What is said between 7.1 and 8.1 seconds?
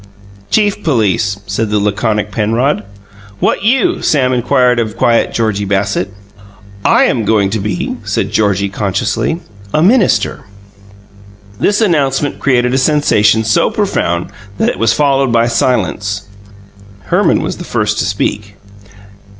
going to be,"